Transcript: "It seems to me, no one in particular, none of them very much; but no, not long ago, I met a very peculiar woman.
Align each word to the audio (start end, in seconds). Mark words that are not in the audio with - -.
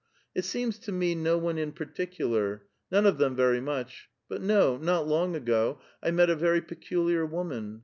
"It 0.35 0.45
seems 0.45 0.79
to 0.79 0.91
me, 0.91 1.13
no 1.13 1.37
one 1.37 1.59
in 1.59 1.73
particular, 1.73 2.63
none 2.91 3.05
of 3.05 3.19
them 3.19 3.35
very 3.35 3.61
much; 3.61 4.09
but 4.27 4.41
no, 4.41 4.77
not 4.77 5.07
long 5.07 5.35
ago, 5.35 5.79
I 6.01 6.09
met 6.09 6.31
a 6.31 6.35
very 6.35 6.63
peculiar 6.63 7.23
woman. 7.23 7.79